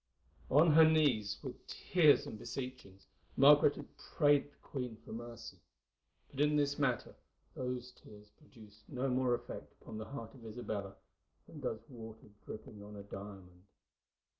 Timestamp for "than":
11.45-11.59